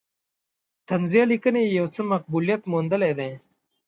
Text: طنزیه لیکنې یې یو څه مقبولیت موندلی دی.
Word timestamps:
طنزیه 0.87 1.23
لیکنې 1.31 1.61
یې 1.65 1.75
یو 1.79 1.85
څه 1.93 2.01
مقبولیت 2.11 2.61
موندلی 2.71 3.11
دی. 3.19 3.31